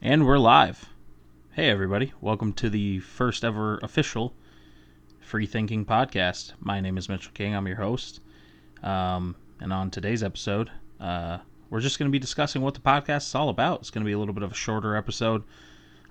[0.00, 0.88] And we're live.
[1.50, 2.12] Hey, everybody.
[2.20, 4.32] Welcome to the first ever official
[5.28, 6.52] FreethinKing podcast.
[6.60, 7.52] My name is Mitchell King.
[7.52, 8.20] I'm your host.
[8.84, 11.38] Um, and on today's episode, uh,
[11.68, 13.80] we're just going to be discussing what the podcast is all about.
[13.80, 15.42] It's going to be a little bit of a shorter episode.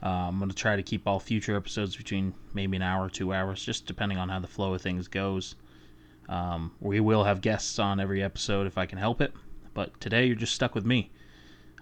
[0.04, 3.10] Uh, I'm going to try to keep all future episodes between maybe an hour, or
[3.10, 5.56] two hours, just depending on how the flow of things goes.
[6.28, 9.34] Um, we will have guests on every episode if I can help it.
[9.74, 11.10] But today, you're just stuck with me.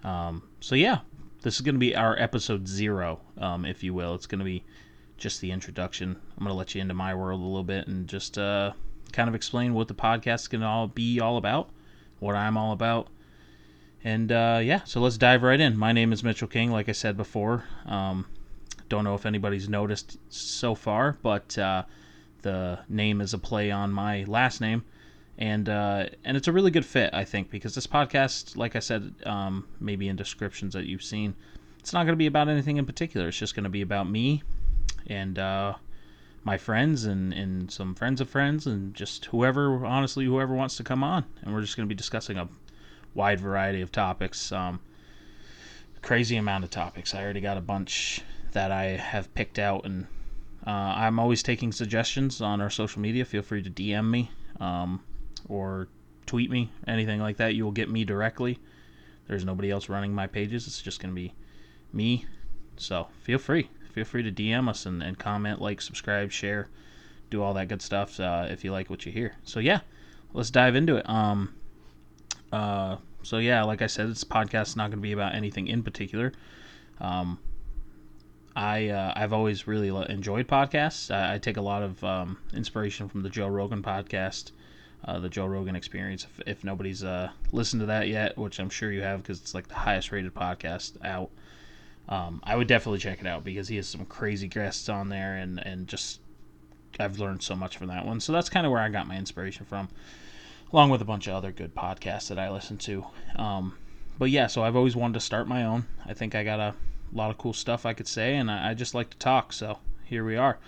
[0.04, 1.00] Um, so, yeah,
[1.42, 4.14] this is going to be our episode zero, um, if you will.
[4.14, 4.64] It's going to be
[5.16, 6.16] just the introduction.
[6.36, 8.72] I'm going to let you into my world a little bit and just uh,
[9.12, 11.70] kind of explain what the podcast is going to all be all about,
[12.18, 13.08] what I'm all about.
[14.04, 15.76] And uh, yeah, so let's dive right in.
[15.76, 17.64] My name is Mitchell King, like I said before.
[17.86, 18.26] Um,
[18.88, 21.84] don't know if anybody's noticed so far, but uh,
[22.42, 24.84] the name is a play on my last name
[25.38, 28.78] and uh, and it's a really good fit, I think, because this podcast, like I
[28.78, 31.34] said, um, maybe in descriptions that you've seen,
[31.78, 33.28] it's not going to be about anything in particular.
[33.28, 34.42] It's just going to be about me
[35.06, 35.74] and uh,
[36.44, 40.84] my friends and and some friends of friends and just whoever, honestly, whoever wants to
[40.84, 42.48] come on, and we're just going to be discussing a
[43.14, 44.52] wide variety of topics.
[44.52, 44.80] Um,
[46.00, 47.14] crazy amount of topics.
[47.14, 50.06] I already got a bunch that I have picked out, and
[50.66, 53.24] uh, I'm always taking suggestions on our social media.
[53.26, 54.30] Feel free to DM me.
[54.60, 55.02] Um,
[55.48, 55.88] or
[56.26, 58.58] tweet me, anything like that, you will get me directly.
[59.28, 60.66] There's nobody else running my pages.
[60.66, 61.34] It's just going to be
[61.92, 62.26] me.
[62.76, 63.70] So feel free.
[63.92, 66.68] Feel free to DM us and, and comment, like, subscribe, share,
[67.30, 69.34] do all that good stuff uh, if you like what you hear.
[69.44, 69.80] So yeah,
[70.34, 71.08] let's dive into it.
[71.08, 71.54] Um,
[72.52, 75.66] uh, so yeah, like I said, this podcast is not going to be about anything
[75.66, 76.32] in particular.
[77.00, 77.38] Um,
[78.54, 81.14] I uh, I've always really enjoyed podcasts.
[81.14, 84.52] I, I take a lot of um, inspiration from the Joe Rogan podcast
[85.06, 86.24] uh, the Joe Rogan Experience.
[86.24, 89.54] If, if nobody's uh, listened to that yet, which I'm sure you have because it's
[89.54, 91.30] like the highest rated podcast out,
[92.08, 95.36] um, I would definitely check it out because he has some crazy guests on there
[95.36, 96.20] and and just
[96.98, 98.20] I've learned so much from that one.
[98.20, 99.88] So that's kind of where I got my inspiration from,
[100.72, 103.04] along with a bunch of other good podcasts that I listen to.
[103.36, 103.76] Um,
[104.18, 105.86] but yeah, so I've always wanted to start my own.
[106.06, 106.74] I think I got a
[107.12, 109.52] lot of cool stuff I could say, and I, I just like to talk.
[109.52, 110.58] So here we are.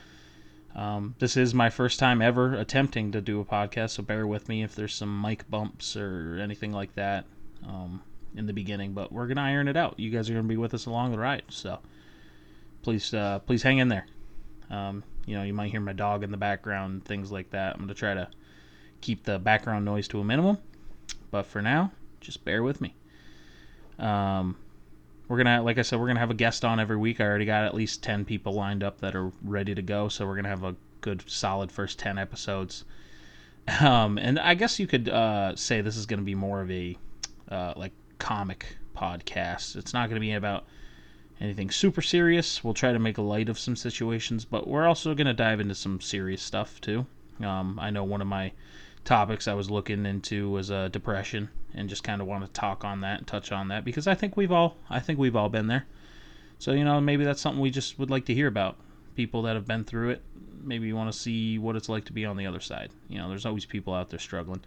[0.78, 4.48] Um, this is my first time ever attempting to do a podcast, so bear with
[4.48, 7.24] me if there's some mic bumps or anything like that
[7.66, 8.00] um,
[8.36, 8.92] in the beginning.
[8.92, 9.98] But we're gonna iron it out.
[9.98, 11.80] You guys are gonna be with us along the ride, so
[12.82, 14.06] please, uh, please hang in there.
[14.70, 17.74] Um, you know, you might hear my dog in the background, things like that.
[17.74, 18.28] I'm gonna try to
[19.00, 20.58] keep the background noise to a minimum,
[21.32, 21.90] but for now,
[22.20, 22.94] just bear with me.
[23.98, 24.56] Um,
[25.28, 27.20] we're gonna like i said we're gonna have a guest on every week.
[27.20, 30.26] I already got at least 10 people lined up that are ready to go so
[30.26, 32.84] we're gonna have a good solid first 10 episodes.
[33.80, 36.96] Um, and i guess you could uh, say this is gonna be more of a
[37.50, 39.76] uh, like comic podcast.
[39.76, 40.64] It's not gonna be about
[41.40, 42.64] anything super serious.
[42.64, 45.74] We'll try to make a light of some situations but we're also gonna dive into
[45.74, 47.06] some serious stuff too.
[47.44, 48.52] Um, i know one of my
[49.04, 52.84] topics i was looking into was uh, depression and just kind of want to talk
[52.84, 55.48] on that and touch on that because I think we've all I think we've all
[55.48, 55.86] been there.
[56.58, 58.76] So you know maybe that's something we just would like to hear about.
[59.14, 60.22] People that have been through it.
[60.62, 62.90] Maybe you want to see what it's like to be on the other side.
[63.08, 64.62] You know, there's always people out there struggling.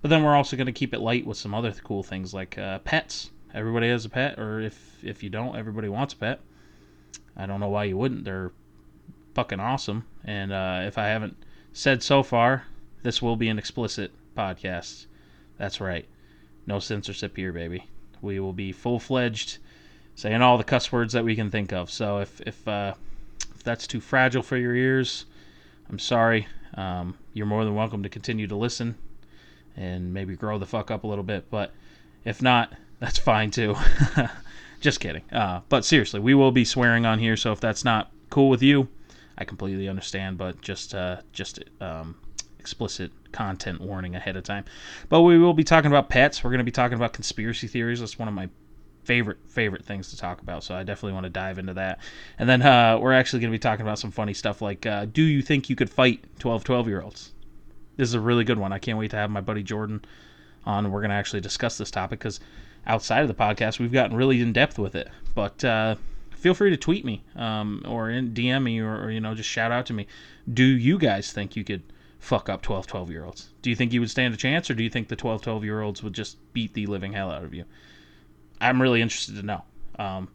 [0.00, 2.58] But then we're also going to keep it light with some other cool things like
[2.58, 3.30] uh, pets.
[3.54, 6.40] Everybody has a pet, or if if you don't, everybody wants a pet.
[7.36, 8.24] I don't know why you wouldn't.
[8.24, 8.52] They're
[9.34, 10.06] fucking awesome.
[10.24, 11.36] And uh, if I haven't
[11.72, 12.64] said so far,
[13.02, 15.06] this will be an explicit podcast.
[15.58, 16.06] That's right.
[16.66, 17.88] No censorship here, baby.
[18.20, 19.58] We will be full fledged,
[20.14, 21.90] saying all the cuss words that we can think of.
[21.90, 22.94] So if if uh,
[23.54, 25.26] if that's too fragile for your ears,
[25.88, 26.46] I'm sorry.
[26.74, 28.96] Um, you're more than welcome to continue to listen
[29.76, 31.50] and maybe grow the fuck up a little bit.
[31.50, 31.72] But
[32.24, 33.74] if not, that's fine too.
[34.80, 35.22] Just kidding.
[35.30, 37.36] Uh, but seriously, we will be swearing on here.
[37.36, 38.88] So if that's not cool with you,
[39.38, 40.38] I completely understand.
[40.38, 42.16] But just uh, just um,
[42.62, 44.64] explicit content warning ahead of time.
[45.08, 46.44] But we will be talking about pets.
[46.44, 47.98] We're going to be talking about conspiracy theories.
[47.98, 48.48] That's one of my
[49.02, 50.62] favorite favorite things to talk about.
[50.62, 51.98] So I definitely want to dive into that.
[52.38, 55.06] And then uh, we're actually going to be talking about some funny stuff like uh,
[55.06, 57.32] do you think you could fight 12 12 year olds?
[57.96, 58.72] This is a really good one.
[58.72, 60.04] I can't wait to have my buddy Jordan
[60.64, 60.90] on.
[60.92, 62.38] We're going to actually discuss this topic because
[62.86, 65.08] outside of the podcast, we've gotten really in depth with it.
[65.34, 65.96] But uh,
[66.30, 69.72] feel free to tweet me um, or DM me or, or, you know just shout
[69.72, 70.06] out to me.
[70.52, 71.82] Do you guys think you could
[72.22, 73.48] fuck up 12 12 year olds?
[73.60, 75.64] Do you think you would stand a chance, or do you think the 12 12
[75.64, 77.64] year olds would just beat the living hell out of you?
[78.60, 79.64] I'm really interested to know.
[79.98, 80.28] Um,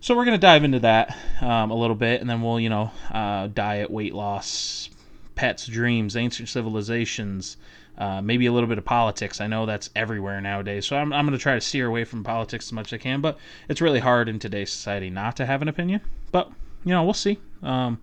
[0.00, 2.70] so we're going to dive into that um, a little bit, and then we'll, you
[2.70, 4.88] know, uh, diet, weight loss,
[5.36, 7.56] pets, dreams, ancient civilizations,
[7.98, 9.38] Uh, maybe a little bit of politics.
[9.38, 12.24] I know that's everywhere nowadays, so I'm, I'm going to try to steer away from
[12.24, 13.20] politics as much as I can.
[13.20, 13.36] But
[13.68, 16.00] it's really hard in today's society not to have an opinion.
[16.32, 16.50] But
[16.84, 17.38] you know, we'll see.
[17.62, 18.00] Um,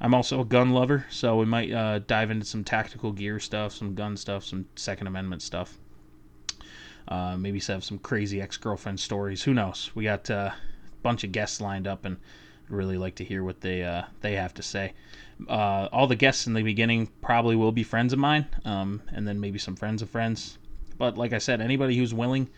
[0.00, 3.72] I'm also a gun lover, so we might uh, dive into some tactical gear stuff,
[3.72, 5.76] some gun stuff, some Second Amendment stuff.
[7.08, 9.42] Uh, maybe have some crazy ex-girlfriend stories.
[9.42, 9.90] Who knows?
[9.94, 12.18] We got uh, a bunch of guests lined up, and
[12.68, 14.92] really like to hear what they uh, they have to say.
[15.48, 19.26] Uh, all the guests in the beginning probably will be friends of mine, um, and
[19.26, 20.58] then maybe some friends of friends.
[20.98, 22.48] But like I said, anybody who's willing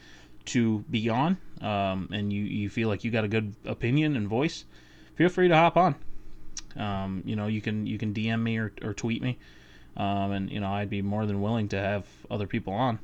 [0.47, 4.27] to be on, um, and you, you feel like you got a good opinion and
[4.27, 4.65] voice,
[5.15, 5.95] feel free to hop on.
[6.77, 9.39] Um, you know, you can you can DM me or, or tweet me,
[9.97, 12.99] um, and you know I'd be more than willing to have other people on.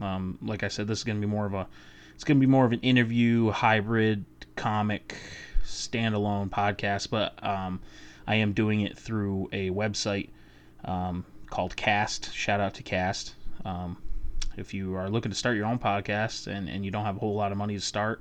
[0.00, 1.66] Um, like I said, this is going to be more of a
[2.14, 4.24] it's going to be more of an interview hybrid
[4.56, 5.16] comic
[5.64, 7.80] standalone podcast, but um,
[8.26, 10.30] I am doing it through a website
[10.84, 12.32] um, called Cast.
[12.32, 13.34] Shout out to Cast.
[13.64, 13.96] Um,
[14.56, 17.20] if you are looking to start your own podcast and, and you don't have a
[17.20, 18.20] whole lot of money to start,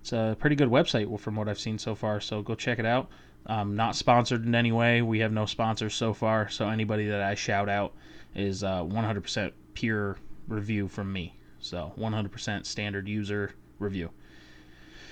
[0.00, 2.20] it's a pretty good website from what I've seen so far.
[2.20, 3.08] So go check it out.
[3.48, 5.00] Um, not sponsored in any way.
[5.00, 6.50] We have no sponsors so far.
[6.50, 7.94] So anybody that I shout out
[8.34, 10.18] is uh, 100% pure
[10.48, 11.34] review from me.
[11.60, 14.10] So 100% standard user review.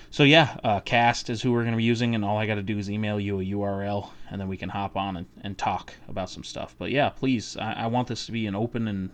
[0.09, 2.55] So yeah, uh, Cast is who we're going to be using, and all I got
[2.55, 5.57] to do is email you a URL, and then we can hop on and, and
[5.57, 6.75] talk about some stuff.
[6.79, 9.09] But yeah, please, I, I want this to be an open and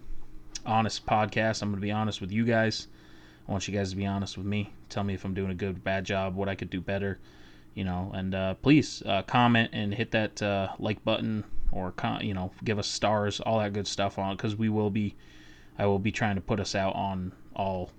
[0.65, 1.61] honest podcast.
[1.61, 2.87] I'm going to be honest with you guys.
[3.47, 4.71] I want you guys to be honest with me.
[4.89, 7.19] Tell me if I'm doing a good, bad job, what I could do better,
[7.73, 8.11] you know.
[8.13, 12.51] And uh, please uh, comment and hit that uh, like button, or con- you know,
[12.63, 15.15] give us stars, all that good stuff on, because we will be
[15.77, 17.91] I will be trying to put us out on all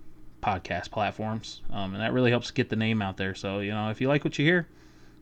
[0.43, 3.35] podcast platforms, um, and that really helps get the name out there.
[3.35, 4.69] So you know, if you like what you hear,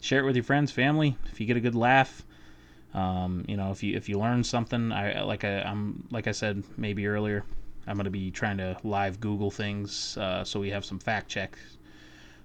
[0.00, 1.16] share it with your friends, family.
[1.32, 2.24] If you get a good laugh,
[2.94, 6.32] um, you know, if you if you learn something, I like I, I'm like I
[6.32, 7.44] said maybe earlier,
[7.86, 11.28] I'm going to be trying to live Google things uh, so we have some fact
[11.28, 11.78] checks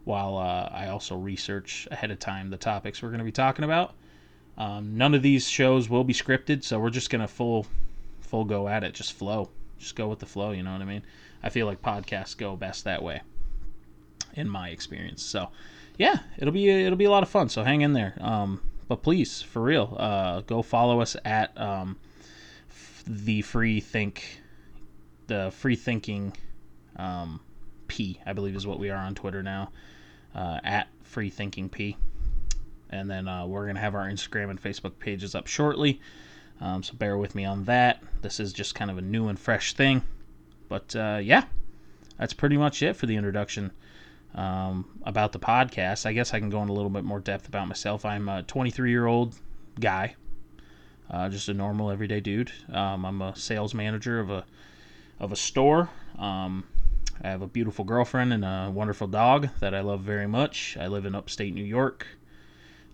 [0.08, 3.66] while uh, I also research ahead of time the topics we're going to be talking
[3.66, 3.94] about.
[4.58, 7.68] Um, none of these shows will be scripted, so we're just going to full
[8.22, 10.52] full go at it, just flow just go with the flow.
[10.52, 11.04] You know what I mean?
[11.44, 13.22] I feel like podcasts go best that way,
[14.34, 15.24] in my experience.
[15.24, 15.50] So,
[15.98, 17.50] yeah, it'll be it'll be a lot of fun.
[17.50, 18.18] So hang in there.
[18.20, 21.98] Um, but please, for real, uh, go follow us at um,
[23.06, 24.42] the free think,
[25.28, 26.34] the free thinking
[26.96, 27.42] um,
[27.88, 29.72] P, I believe is what we are on Twitter now,
[30.38, 31.98] uh, at free thinking P.
[32.90, 36.00] And then uh, we're gonna have our Instagram and Facebook pages up shortly.
[36.62, 38.02] Um, so bear with me on that.
[38.22, 40.04] This is just kind of a new and fresh thing.
[40.70, 41.46] But uh, yeah,
[42.18, 43.72] that's pretty much it for the introduction
[44.36, 46.06] um, about the podcast.
[46.06, 48.06] I guess I can go in a little bit more depth about myself.
[48.06, 49.36] I'm a 23 year old
[49.80, 50.16] guy,
[51.10, 52.52] uh, just a normal everyday dude.
[52.72, 54.46] Um, I'm a sales manager of a
[55.20, 55.90] of a store.
[56.20, 56.64] Um,
[57.24, 60.78] I have a beautiful girlfriend and a wonderful dog that I love very much.
[60.80, 62.06] I live in upstate New York.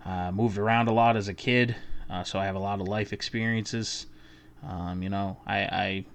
[0.04, 1.76] Uh, moved around a lot as a kid.
[2.08, 4.06] Uh, so I have a lot of life experiences.
[4.66, 6.06] Um, you know, I, I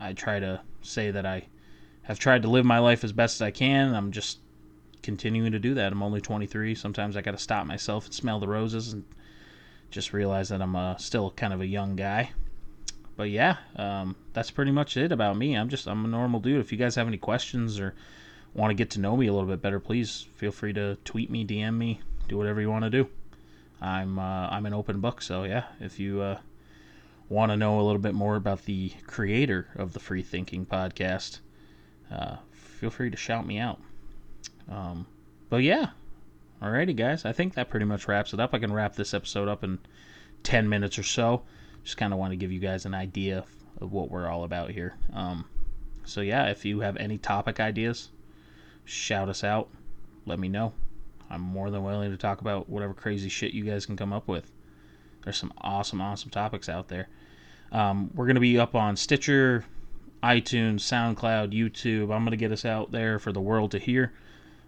[0.00, 1.46] I try to say that I
[2.02, 3.94] have tried to live my life as best as I can.
[3.94, 4.38] I'm just
[5.02, 5.92] continuing to do that.
[5.92, 6.74] I'm only 23.
[6.74, 9.04] Sometimes I got to stop myself and smell the roses and
[9.90, 12.32] just realize that I'm uh, still kind of a young guy.
[13.16, 15.54] But yeah, um, that's pretty much it about me.
[15.54, 16.60] I'm just I'm a normal dude.
[16.60, 17.94] If you guys have any questions or
[18.54, 21.30] want to get to know me a little bit better, please feel free to tweet
[21.30, 23.08] me, DM me, do whatever you want to do.
[23.80, 25.22] I'm uh, I'm an open book.
[25.22, 26.38] So yeah, if you uh,
[27.28, 31.40] want to know a little bit more about the creator of the FreethinKing podcast,
[32.10, 33.80] uh, feel free to shout me out.
[34.70, 35.06] Um,
[35.50, 35.90] but yeah,
[36.62, 38.54] alrighty guys, I think that pretty much wraps it up.
[38.54, 39.78] I can wrap this episode up in
[40.42, 41.42] ten minutes or so.
[41.84, 43.44] Just kind of want to give you guys an idea
[43.90, 44.94] what we're all about here.
[45.12, 45.44] Um,
[46.04, 48.10] so yeah, if you have any topic ideas,
[48.84, 49.68] shout us out.
[50.26, 50.72] Let me know.
[51.30, 54.28] I'm more than willing to talk about whatever crazy shit you guys can come up
[54.28, 54.50] with.
[55.24, 57.08] There's some awesome, awesome topics out there.
[57.70, 59.64] Um, we're to be up on Stitcher,
[60.22, 62.14] iTunes, SoundCloud, YouTube.
[62.14, 64.12] I'm to get us out there for the world to hear.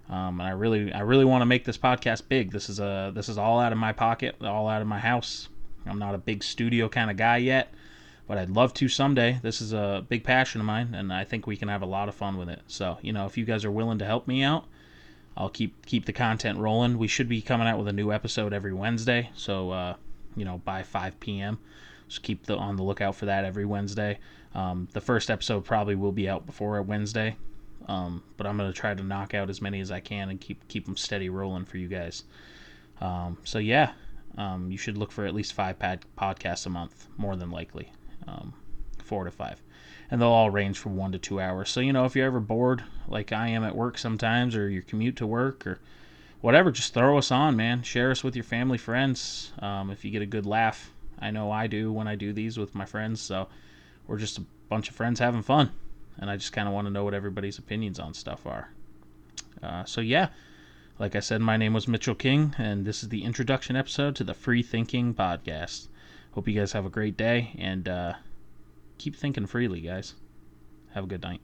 [0.08, 2.50] Um, and I really, I really want to make this podcast big.
[2.50, 5.48] This is a, this is all out of my pocket, all out of my house.
[5.86, 7.72] I'm not a big studio kind of guy yet,
[8.26, 9.38] but I'd love to someday.
[9.42, 12.08] This is a big passion of mine, and I think we can have a lot
[12.08, 12.60] of fun with it.
[12.66, 14.66] So, you know, if you guys are willing to help me out,
[15.36, 16.98] I'll keep keep the content rolling.
[16.98, 19.96] We should be coming out with a new episode every Wednesday, so uh,
[20.36, 21.58] you know by 5 p.m.
[22.08, 24.18] Just keep the, on the lookout for that every Wednesday.
[24.54, 27.36] Um, the first episode probably will be out before a Wednesday,
[27.88, 30.66] um, but I'm gonna try to knock out as many as I can and keep
[30.68, 32.24] keep them steady rolling for you guys.
[33.00, 33.92] Um, so yeah,
[34.38, 37.90] um, you should look for at least five podcasts a month, more than likely.
[38.26, 38.54] Um,
[39.02, 39.60] four to five.
[40.10, 41.70] And they'll all range from one to two hours.
[41.70, 44.82] So, you know, if you're ever bored, like I am at work sometimes, or your
[44.82, 45.78] commute to work, or
[46.40, 47.82] whatever, just throw us on, man.
[47.82, 49.52] Share us with your family, friends.
[49.60, 52.58] Um, if you get a good laugh, I know I do when I do these
[52.58, 53.20] with my friends.
[53.20, 53.48] So
[54.06, 55.70] we're just a bunch of friends having fun.
[56.18, 58.68] And I just kind of want to know what everybody's opinions on stuff are.
[59.62, 60.28] Uh, so, yeah.
[60.98, 64.22] Like I said, my name was Mitchell King, and this is the introduction episode to
[64.22, 65.88] the FreethinKing Podcast.
[66.34, 68.14] Hope you guys have a great day, and uh,
[68.98, 70.14] keep thinking freely, guys.
[70.92, 71.40] Have a good night.